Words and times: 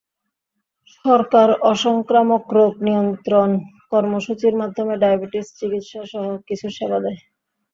সরকার 1.05 1.49
অসংক্রামক 1.71 2.43
রোগ 2.57 2.71
নিয়ন্ত্রণ 2.87 3.49
কর্মসূচির 3.91 4.55
মাধ্যমে 4.61 4.93
ডায়াবেটিস 4.97 5.47
চিকিৎসাসহ 5.59 6.25
কিছু 6.47 6.67
সেবা 6.77 6.99
দেয়। 7.03 7.19